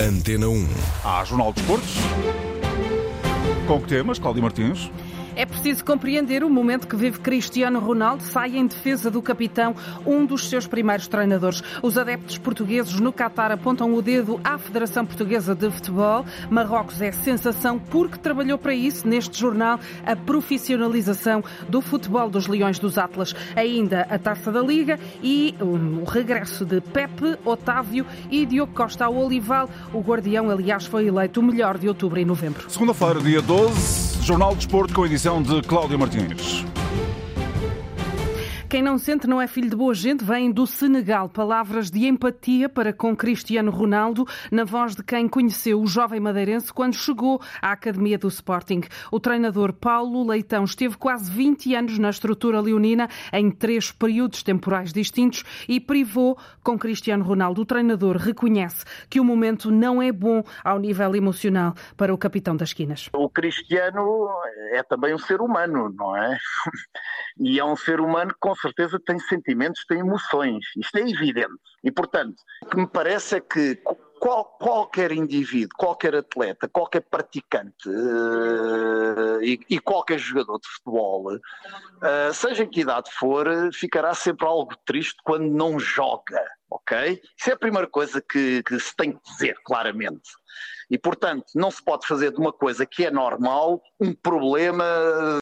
[0.00, 0.68] Antena 1.
[1.04, 1.94] Há Jornal de Esportes.
[3.66, 4.90] Com que temas, Cláudio Martins?
[5.36, 8.22] É preciso compreender o momento que vive Cristiano Ronaldo.
[8.22, 9.76] Sai em defesa do capitão,
[10.06, 11.62] um dos seus primeiros treinadores.
[11.82, 16.24] Os adeptos portugueses no Qatar apontam o dedo à Federação Portuguesa de Futebol.
[16.48, 22.78] Marrocos é sensação porque trabalhou para isso neste jornal a profissionalização do futebol dos Leões
[22.78, 23.34] dos Atlas.
[23.54, 29.14] Ainda a Taça da Liga e o regresso de Pepe, Otávio e Diogo Costa ao
[29.14, 29.68] Olival.
[29.92, 32.70] O guardião, aliás, foi eleito o melhor de outubro e novembro.
[32.70, 36.64] Segunda-feira, dia 12, Jornal de Esporte com edição de Cláudio Martins.
[38.76, 41.30] Quem não sente não é filho de boa gente, vem do Senegal.
[41.30, 46.70] Palavras de empatia para com Cristiano Ronaldo, na voz de quem conheceu o jovem madeirense
[46.74, 48.82] quando chegou à Academia do Sporting.
[49.10, 54.92] O treinador Paulo Leitão esteve quase 20 anos na estrutura leonina, em três períodos temporais
[54.92, 57.62] distintos, e privou com Cristiano Ronaldo.
[57.62, 62.54] O treinador reconhece que o momento não é bom ao nível emocional para o capitão
[62.54, 63.08] das esquinas.
[63.14, 64.28] O Cristiano
[64.72, 66.36] é também um ser humano, não é?
[67.38, 70.64] E é um ser humano que com certeza tem sentimentos, tem emoções.
[70.76, 71.54] Isto é evidente.
[71.84, 73.78] E, portanto, o que me parece é que
[74.18, 82.34] qual, qualquer indivíduo, qualquer atleta, qualquer praticante uh, e, e, qualquer jogador de futebol, uh,
[82.34, 86.42] seja em que idade for, ficará sempre algo triste quando não joga,
[86.86, 87.20] ok?
[87.36, 90.30] Isso é a primeira coisa que, que se tem que dizer claramente.
[90.88, 94.84] E, portanto, não se pode fazer de uma coisa que é normal um problema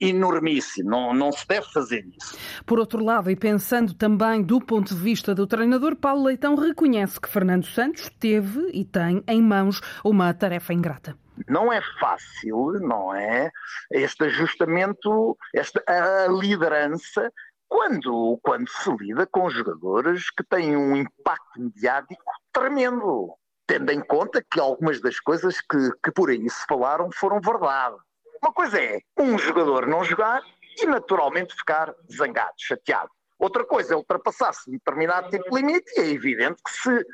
[0.00, 0.88] enormíssimo.
[0.88, 2.36] Não, não se deve fazer isso.
[2.64, 7.20] Por outro lado, e pensando também do ponto de vista do treinador, Paulo Leitão reconhece
[7.20, 11.14] que Fernando Santos teve e tem em mãos uma tarefa ingrata.
[11.48, 13.50] Não é fácil, não é?
[13.90, 17.30] Este ajustamento, esta a liderança
[17.68, 24.44] quando, quando se lida com jogadores que têm um impacto mediático tremendo tendo em conta
[24.50, 27.96] que algumas das coisas que, que por aí se falaram foram verdade.
[28.42, 30.42] Uma coisa é um jogador não jogar
[30.78, 33.10] e naturalmente ficar zangado, chateado.
[33.38, 37.06] Outra coisa é ultrapassar-se um determinado tipo de limite e é evidente que se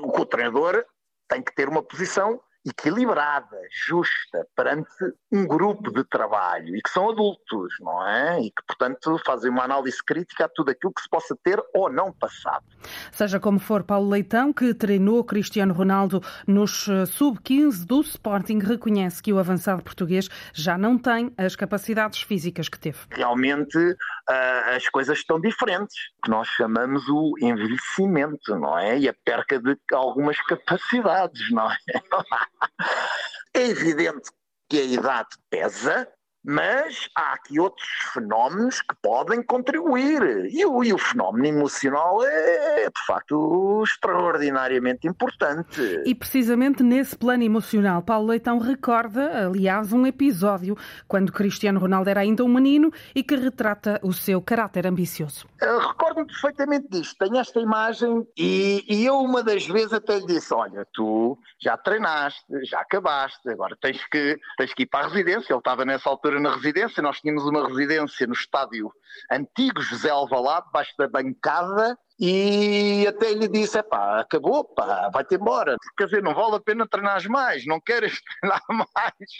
[0.00, 0.84] o treinador
[1.28, 3.56] tem que ter uma posição equilibrada,
[3.86, 4.88] justa, perante
[5.30, 8.40] um grupo de trabalho e que são adultos, não é?
[8.40, 11.90] E que, portanto, fazem uma análise crítica a tudo aquilo que se possa ter ou
[11.90, 12.64] não passado.
[13.10, 19.22] Seja como for, Paulo Leitão, que treinou Cristiano Ronaldo nos eh, sub-15 do Sporting, reconhece
[19.22, 22.98] que o avançado português já não tem as capacidades físicas que teve.
[23.10, 28.98] Realmente uh, as coisas estão diferentes, que nós chamamos o envelhecimento, não é?
[28.98, 31.76] E a perca de algumas capacidades, não é?
[33.54, 34.30] É evidente
[34.68, 36.08] que a idade pesa,
[36.44, 40.46] mas há aqui outros fenómenos que podem contribuir.
[40.50, 45.80] E o, e o, fenómeno emocional é, de facto, extraordinariamente importante.
[46.04, 50.76] E precisamente nesse plano emocional, Paulo Leitão recorda, aliás, um episódio
[51.06, 55.46] quando Cristiano Ronaldo era ainda um menino e que retrata o seu caráter ambicioso.
[55.60, 57.16] Recordo-me perfeitamente disto.
[57.18, 61.76] Tenho esta imagem e, e eu, uma das vezes, até lhe disse: Olha, tu já
[61.76, 65.52] treinaste, já acabaste, agora tens que, tens que ir para a residência.
[65.52, 68.92] Ele estava nessa altura na residência, nós tínhamos uma residência no estádio
[69.30, 75.76] antigo José Alvalade, debaixo da bancada, e até lhe disse, pá, acabou, pá, vai-te embora.
[75.96, 79.30] Quer dizer, não vale a pena treinar mais, não queres treinar mais.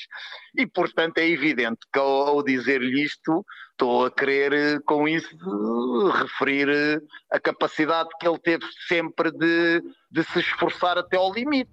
[0.56, 5.28] E, portanto, é evidente que ao, ao dizer-lhe isto, estou a querer com isso
[6.10, 7.00] referir
[7.31, 11.70] a capacidade que ele teve sempre de, de se esforçar até ao limite.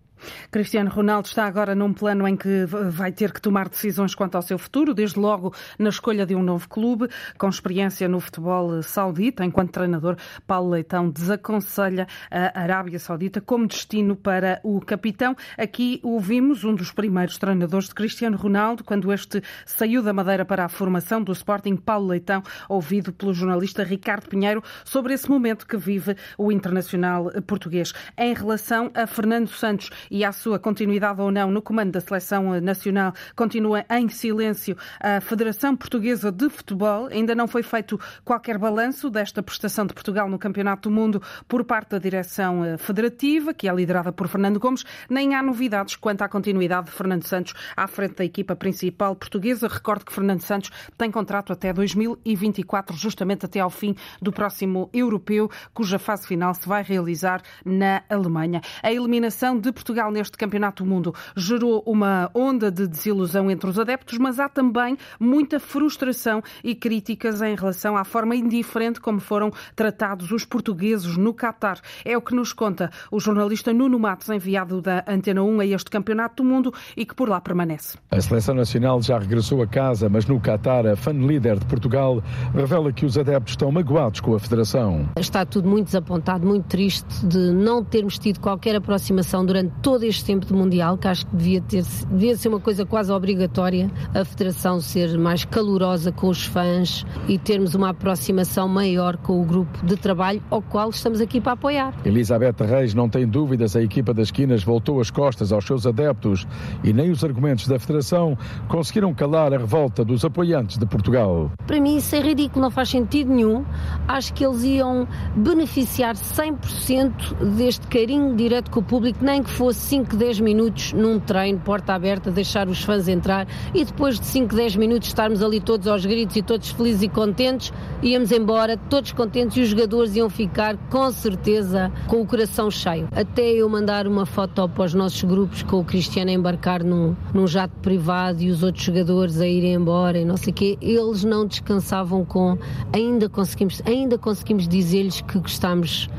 [0.51, 4.41] Cristiano Ronaldo está agora num plano em que vai ter que tomar decisões quanto ao
[4.41, 7.07] seu futuro, desde logo na escolha de um novo clube,
[7.37, 9.43] com experiência no futebol saudita.
[9.43, 10.15] Enquanto treinador,
[10.45, 15.35] Paulo Leitão desaconselha a Arábia Saudita como destino para o capitão.
[15.57, 20.65] Aqui ouvimos um dos primeiros treinadores de Cristiano Ronaldo, quando este saiu da Madeira para
[20.65, 25.77] a formação do Sporting, Paulo Leitão, ouvido pelo jornalista Ricardo Pinheiro, sobre esse momento que
[25.77, 27.93] vive o internacional português.
[28.17, 32.59] Em relação a Fernando Santos e à sua continuidade ou não no comando da seleção
[32.61, 37.07] nacional, continua em silêncio a Federação Portuguesa de Futebol.
[37.07, 41.63] Ainda não foi feito qualquer balanço desta prestação de Portugal no Campeonato do Mundo por
[41.63, 46.21] parte da direção eh, federativa, que é liderada por Fernando Gomes, nem há novidades quanto
[46.21, 49.67] à continuidade de Fernando Santos à frente da equipa principal portuguesa.
[49.67, 55.49] Recordo que Fernando Santos tem contrato até 2024, justamente até ao fim do próximo europeu,
[55.73, 58.61] cuja fase final se vai realizar na Alemanha.
[58.81, 63.69] A eliminação de Portugal Portugal neste Campeonato do Mundo gerou uma onda de desilusão entre
[63.69, 69.19] os adeptos, mas há também muita frustração e críticas em relação à forma indiferente como
[69.19, 71.79] foram tratados os portugueses no Qatar.
[72.05, 75.89] É o que nos conta o jornalista Nuno Matos, enviado da Antena 1 a este
[75.89, 77.97] Campeonato do Mundo e que por lá permanece.
[78.11, 82.23] A seleção nacional já regressou a casa, mas no Qatar, a fan líder de Portugal
[82.53, 85.09] revela que os adeptos estão magoados com a federação.
[85.17, 90.25] Está tudo muito desapontado, muito triste de não termos tido qualquer aproximação durante todo este
[90.25, 94.23] tempo de Mundial, que acho que devia, ter, devia ser uma coisa quase obrigatória, a
[94.23, 99.85] federação ser mais calorosa com os fãs e termos uma aproximação maior com o grupo
[99.85, 101.93] de trabalho ao qual estamos aqui para apoiar.
[102.05, 106.47] Elizabeth Reis não tem dúvidas, a equipa das esquinas voltou as costas aos seus adeptos
[106.83, 108.37] e nem os argumentos da federação
[108.67, 111.51] conseguiram calar a revolta dos apoiantes de Portugal.
[111.65, 113.65] Para mim isso é ridículo, não faz sentido nenhum.
[114.07, 119.78] Acho que eles iam beneficiar 100% deste carinho direto com o público, nem que fosse
[119.79, 124.55] 5, 10 minutos num treino, porta aberta, deixar os fãs entrar e depois de 5,
[124.55, 127.71] 10 minutos estarmos ali todos aos gritos e todos felizes e contentes,
[128.03, 133.07] íamos embora, todos contentes e os jogadores iam ficar com certeza com o coração cheio.
[133.11, 137.15] Até eu mandar uma foto para os nossos grupos com o Cristiano a embarcar num,
[137.33, 140.77] num jato privado e os outros jogadores a irem embora e não sei o quê,
[140.81, 142.57] eles não descansavam com
[142.93, 146.09] ainda conseguimos, ainda conseguimos dizer-lhes que gostamos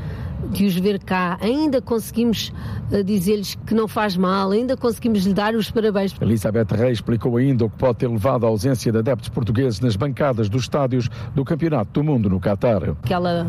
[0.49, 2.51] de os ver cá, ainda conseguimos
[2.91, 6.15] uh, dizer-lhes que não faz mal, ainda conseguimos lhe dar os parabéns.
[6.19, 9.95] Elizabeth Reis explicou ainda o que pode ter levado à ausência de adeptos portugueses nas
[9.95, 12.83] bancadas dos estádios do Campeonato do Mundo no Qatar.
[13.03, 13.47] Aquela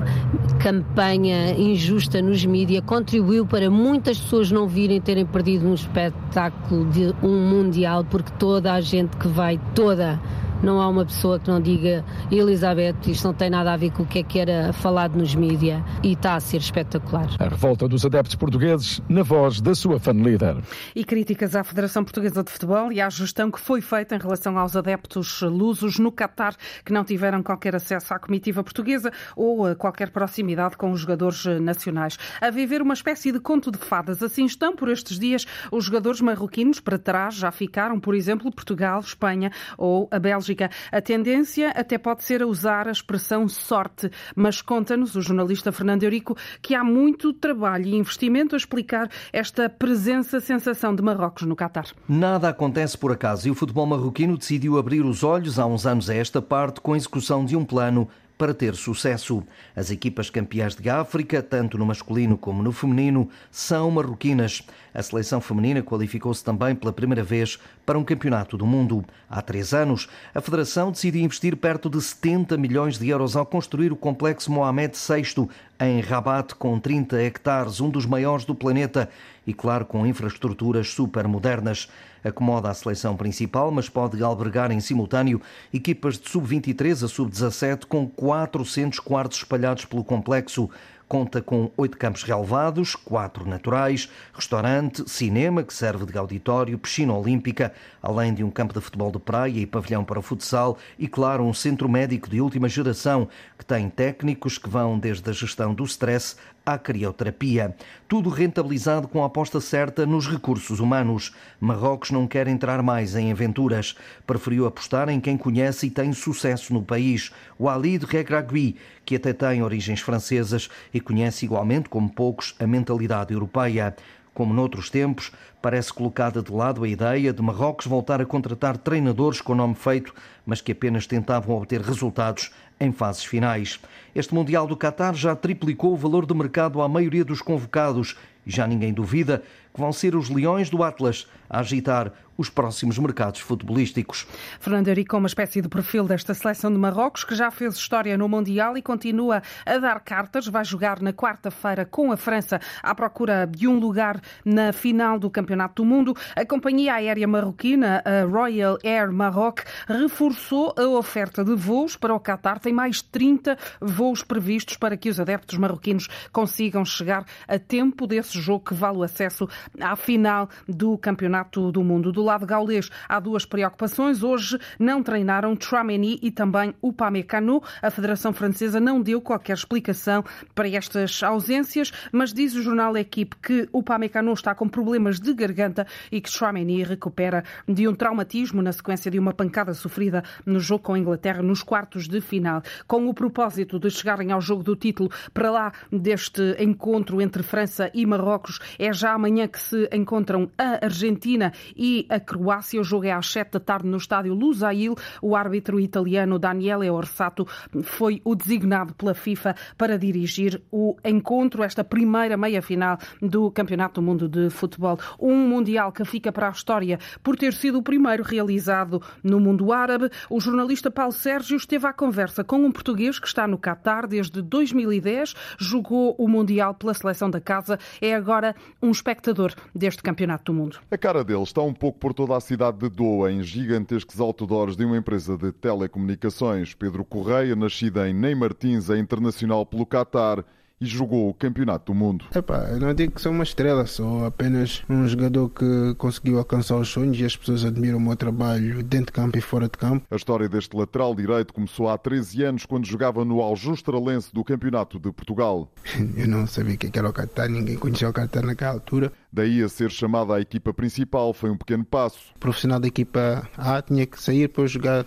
[0.60, 7.14] campanha injusta nos mídias contribuiu para muitas pessoas não virem terem perdido um espetáculo de
[7.22, 10.20] um mundial, porque toda a gente que vai, toda
[10.62, 14.04] não há uma pessoa que não diga Elizabeth, isto não tem nada a ver com
[14.04, 17.26] o que é que era falado nos mídias e está a ser espetacular.
[17.38, 20.56] A revolta dos adeptos portugueses na voz da sua fan líder.
[20.94, 24.56] E críticas à Federação Portuguesa de Futebol e à gestão que foi feita em relação
[24.56, 26.54] aos adeptos lusos no Qatar
[26.84, 32.16] que não tiveram qualquer acesso à comitiva portuguesa ou qualquer proximidade com os jogadores nacionais.
[32.40, 34.22] A viver uma espécie de conto de fadas.
[34.22, 39.00] Assim estão por estes dias os jogadores marroquinos para trás já ficaram, por exemplo, Portugal,
[39.00, 40.51] Espanha ou a Bélgica
[40.90, 46.02] a tendência até pode ser a usar a expressão sorte, mas conta-nos o jornalista Fernando
[46.02, 51.56] Eurico que há muito trabalho e investimento a explicar esta presença, sensação de Marrocos no
[51.56, 51.86] Catar.
[52.08, 56.10] Nada acontece por acaso e o futebol marroquino decidiu abrir os olhos há uns anos
[56.10, 58.08] a esta parte com a execução de um plano
[58.42, 59.40] para ter sucesso.
[59.76, 64.64] As equipas campeãs de África, tanto no masculino como no feminino, são marroquinas.
[64.92, 67.56] A seleção feminina qualificou-se também pela primeira vez
[67.86, 69.04] para um campeonato do mundo.
[69.30, 73.92] Há três anos, a Federação decidiu investir perto de 70 milhões de euros ao construir
[73.92, 75.48] o complexo Mohamed VI
[75.86, 79.08] em Rabat, com 30 hectares, um dos maiores do planeta
[79.46, 81.88] e, claro, com infraestruturas super modernas.
[82.24, 85.40] Acomoda a seleção principal, mas pode albergar em simultâneo
[85.72, 90.70] equipas de sub-23 a sub-17 com 400 quartos espalhados pelo complexo.
[91.12, 97.70] Conta com oito campos relevados, quatro naturais, restaurante, cinema, que serve de auditório, piscina olímpica,
[98.02, 101.52] além de um campo de futebol de praia e pavilhão para futsal e, claro, um
[101.52, 103.28] centro médico de última geração,
[103.58, 107.74] que tem técnicos que vão desde a gestão do stress à crioterapia.
[108.08, 111.34] Tudo rentabilizado com a aposta certa nos recursos humanos.
[111.60, 113.96] Marrocos não quer entrar mais em aventuras.
[114.26, 117.30] Preferiu apostar em quem conhece e tem sucesso no país.
[117.58, 123.32] O Alid Regragui, que até tem origens francesas e conhece igualmente, como poucos, a mentalidade
[123.32, 123.94] europeia.
[124.34, 125.30] Como noutros tempos,
[125.60, 130.14] parece colocada de lado a ideia de Marrocos voltar a contratar treinadores com nome feito,
[130.46, 132.50] mas que apenas tentavam obter resultados
[132.82, 133.78] em fases finais.
[134.14, 138.50] Este Mundial do Qatar já triplicou o valor de mercado à maioria dos convocados e
[138.50, 143.40] já ninguém duvida que vão ser os leões do Atlas a agitar os próximos mercados
[143.40, 144.26] futebolísticos.
[144.58, 148.28] Fernando Eurico, uma espécie de perfil desta seleção de Marrocos, que já fez história no
[148.28, 150.46] Mundial e continua a dar cartas.
[150.46, 155.30] Vai jogar na quarta-feira com a França à procura de um lugar na final do
[155.30, 156.16] Campeonato do Mundo.
[156.34, 162.20] A companhia aérea marroquina, a Royal Air Maroc, reforçou a oferta de voos para o
[162.20, 162.58] Qatar.
[162.58, 168.40] Tem mais 30 voos previstos para que os adeptos marroquinos consigam chegar a tempo desse
[168.40, 169.48] jogo que vale o acesso
[169.80, 172.12] à final do Campeonato do Mundo.
[172.12, 174.22] Do lado gaulês há duas preocupações.
[174.22, 177.62] Hoje não treinaram Chouameni e também o Pamecano.
[177.80, 183.36] A Federação Francesa não deu qualquer explicação para estas ausências, mas diz o jornal Equipe
[183.36, 188.62] que o Pamecano está com problemas de garganta e que Chouameni recupera de um traumatismo
[188.62, 192.62] na sequência de uma pancada sofrida no jogo com a Inglaterra nos quartos de final.
[192.86, 197.90] Com o propósito de chegarem ao jogo do título para lá deste encontro entre França
[197.94, 202.80] e Marrocos, é já amanhã que se encontram a Argentina e a Croácia.
[202.80, 204.96] O jogo é às 7 da tarde no estádio Lusail.
[205.20, 207.46] O árbitro italiano Daniele Orsato
[207.82, 214.04] foi o designado pela FIFA para dirigir o encontro, esta primeira meia-final do Campeonato do
[214.04, 214.98] Mundo de Futebol.
[215.20, 219.72] Um Mundial que fica para a história por ter sido o primeiro realizado no mundo
[219.72, 220.08] árabe.
[220.30, 224.40] O jornalista Paulo Sérgio esteve à conversa com um português que está no Catar desde
[224.40, 229.41] 2010, jogou o Mundial pela seleção da casa, é agora um espectador
[229.74, 230.78] deste Campeonato do Mundo.
[230.90, 234.76] A cara dele está um pouco por toda a cidade de Doha, em gigantescos outdoors
[234.76, 236.74] de uma empresa de telecomunicações.
[236.74, 240.44] Pedro Correia, nascido em Ney Martins, é internacional pelo Catar
[240.82, 242.24] e jogou o Campeonato do Mundo.
[242.34, 246.76] Epá, eu não digo que sou uma estrela, sou apenas um jogador que conseguiu alcançar
[246.76, 249.78] os sonhos e as pessoas admiram o meu trabalho dentro de campo e fora de
[249.78, 250.04] campo.
[250.10, 254.98] A história deste lateral direito começou há 13 anos quando jogava no Aljustralense do Campeonato
[254.98, 255.70] de Portugal.
[256.16, 259.12] eu não sabia o que era o Qatar, ninguém conhecia o Qatar naquela altura.
[259.32, 262.18] Daí a ser chamado à equipa principal foi um pequeno passo.
[262.34, 265.06] O profissional da equipa A tinha que sair para jogar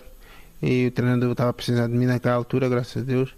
[0.61, 3.35] e o treinador estava precisando de mim naquela altura, graças a Deus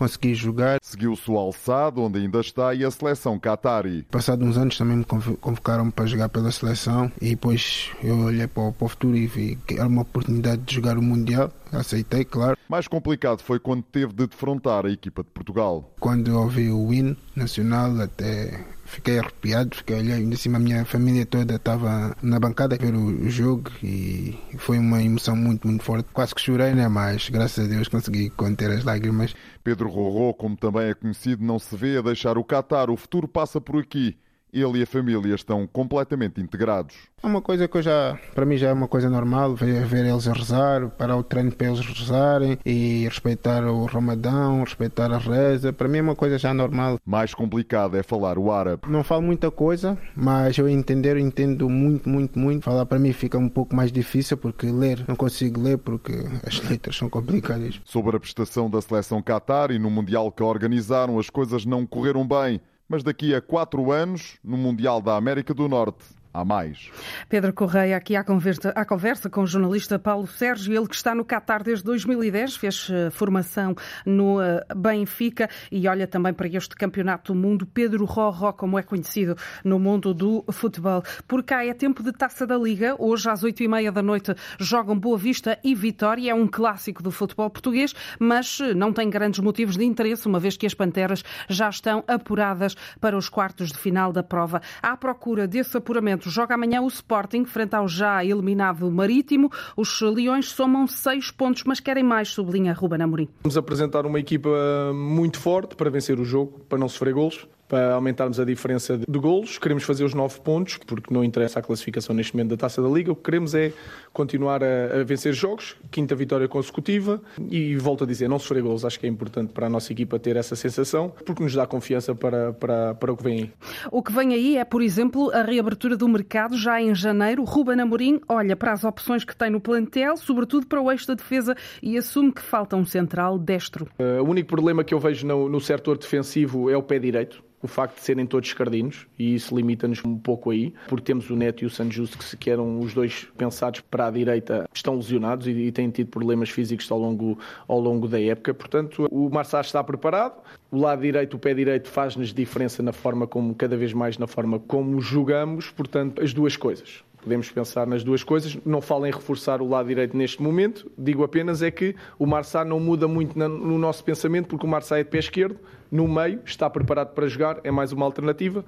[0.00, 0.78] consegui jogar.
[0.82, 4.06] Seguiu-se o Alçado, onde ainda está, e a seleção Qatari.
[4.10, 8.62] Passados uns anos também me convocaram para jogar pela seleção e depois eu olhei para
[8.62, 11.52] o, para o futuro e vi que era uma oportunidade de jogar o Mundial.
[11.70, 12.56] Aceitei, claro.
[12.66, 15.92] Mais complicado foi quando teve de defrontar a equipa de Portugal.
[16.00, 20.84] Quando eu ouvi o hino nacional, até fiquei arrepiado, fiquei olhando, ainda assim a minha
[20.84, 26.08] família toda estava na bancada ver o jogo e foi uma emoção muito, muito forte.
[26.12, 26.88] Quase que chorei, né?
[26.88, 29.34] mas graças a Deus consegui conter as lágrimas.
[29.62, 32.90] Pedro Rorô, como também é conhecido, não se vê a deixar o Qatar.
[32.90, 34.16] O futuro passa por aqui
[34.52, 36.94] ele e a família estão completamente integrados.
[37.22, 40.06] É uma coisa que eu já, para mim já é uma coisa normal, ver, ver
[40.06, 45.18] eles a rezar, parar o treino para eles rezarem e respeitar o Ramadão, respeitar a
[45.18, 46.98] reza, para mim é uma coisa já normal.
[47.04, 48.84] Mais complicado é falar o árabe.
[48.88, 52.64] Não falo muita coisa, mas eu entender, eu entendo muito, muito, muito.
[52.64, 56.12] Falar para mim fica um pouco mais difícil porque ler, não consigo ler porque
[56.46, 57.80] as letras são complicadas.
[57.84, 62.26] Sobre a prestação da seleção Qatar e no Mundial que organizaram, as coisas não correram
[62.26, 66.90] bem mas daqui a quatro anos, no Mundial da América do Norte, há mais.
[67.28, 71.14] Pedro Correia, aqui à conversa, à conversa com o jornalista Paulo Sérgio, ele que está
[71.14, 73.74] no Qatar desde 2010, fez eh, formação
[74.06, 77.66] no eh, Benfica e olha também para este Campeonato do Mundo.
[77.66, 81.02] Pedro Roró, como é conhecido no mundo do futebol.
[81.26, 82.94] Por cá é tempo de taça da Liga.
[82.98, 86.30] Hoje, às oito e meia da noite, jogam Boa Vista e Vitória.
[86.30, 90.38] É um clássico do futebol português, mas eh, não tem grandes motivos de interesse, uma
[90.40, 94.60] vez que as Panteras já estão apuradas para os quartos de final da prova.
[94.82, 99.50] À procura desse apuramento, Joga amanhã o Sporting, frente ao já eliminado Marítimo.
[99.76, 103.28] Os Leões somam seis pontos, mas querem mais, sublinha Ruben Amorim.
[103.42, 104.50] Vamos apresentar uma equipa
[104.92, 109.18] muito forte para vencer o jogo, para não sofrer golos para aumentarmos a diferença de
[109.18, 109.56] golos.
[109.56, 112.88] Queremos fazer os nove pontos, porque não interessa a classificação neste momento da Taça da
[112.88, 113.12] Liga.
[113.12, 113.72] O que queremos é
[114.12, 118.84] continuar a, a vencer jogos, quinta vitória consecutiva e volto a dizer, não sofrer golos.
[118.84, 122.12] Acho que é importante para a nossa equipa ter essa sensação, porque nos dá confiança
[122.12, 123.52] para, para, para o que vem aí.
[123.92, 127.44] O que vem aí é, por exemplo, a reabertura do mercado já em janeiro.
[127.44, 131.14] Ruben Amorim olha para as opções que tem no plantel, sobretudo para o eixo da
[131.14, 133.86] defesa e assume que falta um central destro.
[133.96, 137.44] Uh, o único problema que eu vejo no, no setor defensivo é o pé direito
[137.62, 141.36] o facto de serem todos escardinos, e isso limita-nos um pouco aí, porque temos o
[141.36, 145.46] Neto e o Sanjusto, que, que eram os dois pensados para a direita, estão lesionados
[145.46, 147.38] e, e têm tido problemas físicos ao longo,
[147.68, 148.54] ao longo da época.
[148.54, 150.40] Portanto, o Marçal está preparado.
[150.70, 154.26] O lado direito, o pé direito, faz-nos diferença na forma como, cada vez mais na
[154.26, 155.70] forma como jogamos.
[155.70, 157.02] Portanto, as duas coisas.
[157.22, 158.56] Podemos pensar nas duas coisas.
[158.64, 160.90] Não falo em reforçar o lado direito neste momento.
[160.96, 164.98] Digo apenas é que o Marçal não muda muito no nosso pensamento, porque o Marçal
[164.98, 165.58] é de pé esquerdo,
[165.90, 168.64] no meio, está preparado para jogar, é mais uma alternativa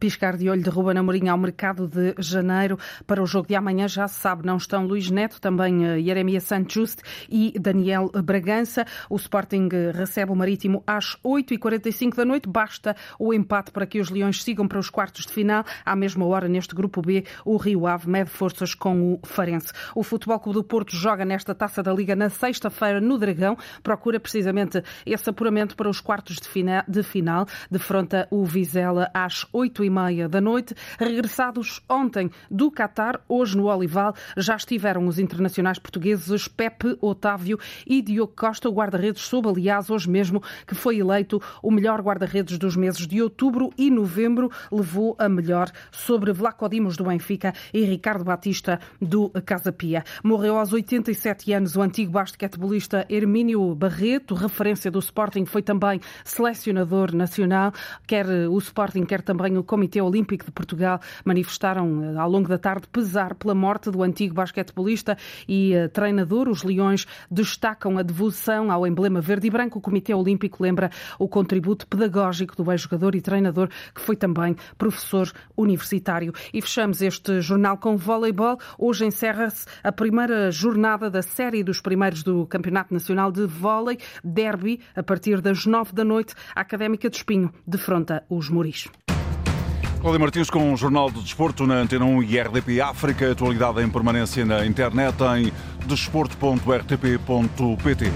[0.00, 2.78] piscar de olho de Ruben Amorim ao mercado de janeiro.
[3.06, 6.44] Para o jogo de amanhã, já se sabe, não estão Luís Neto, também eh, Jeremias
[6.44, 6.96] Santos
[7.28, 8.86] e Daniel Bragança.
[9.10, 12.48] O Sporting eh, recebe o Marítimo às 8h45 da noite.
[12.48, 15.64] Basta o empate para que os Leões sigam para os quartos de final.
[15.84, 19.70] À mesma hora, neste grupo B, o Rio Ave mede forças com o Farense.
[19.94, 23.54] O Futebol Clube do Porto joga nesta taça da Liga na sexta-feira no Dragão.
[23.82, 26.82] Procura precisamente esse apuramento para os quartos de final.
[26.88, 27.46] De final.
[27.70, 30.74] Defronta o Vizela às 8 h meia da noite.
[30.98, 38.00] Regressados ontem do Catar, hoje no Olival, já estiveram os internacionais portugueses Pepe Otávio e
[38.00, 38.68] Diogo Costa.
[38.68, 43.20] O guarda-redes soube, aliás, hoje mesmo, que foi eleito o melhor guarda-redes dos meses de
[43.20, 44.50] outubro e novembro.
[44.70, 50.04] Levou a melhor sobre Vlaco Dimos do Benfica e Ricardo Batista do Casa Pia.
[50.22, 57.14] Morreu aos 87 anos o antigo basquetebolista Hermínio Barreto, referência do Sporting, foi também selecionador
[57.14, 57.72] nacional,
[58.06, 62.58] quer o Sporting, quer também o Comitê Olímpico de Portugal manifestaram eh, ao longo da
[62.58, 65.16] tarde pesar pela morte do antigo basquetebolista
[65.48, 66.50] e uh, treinador.
[66.50, 69.78] Os Leões destacam a devoção ao emblema verde e branco.
[69.78, 75.32] O Comitê Olímpico lembra o contributo pedagógico do ex-jogador e treinador, que foi também professor
[75.56, 76.34] universitário.
[76.52, 78.58] E fechamos este jornal com voleibol.
[78.78, 84.80] Hoje encerra-se a primeira jornada da série dos primeiros do Campeonato Nacional de Vôlei, Derby,
[84.94, 88.90] a partir das nove da noite, a Académica de Espinho defronta os Muris.
[90.00, 93.30] Cláudia Martins com o Jornal do Desporto na Antena 1 e RDP África.
[93.30, 95.52] Atualidade em permanência na internet em
[95.86, 98.10] desporto.rtp.pt.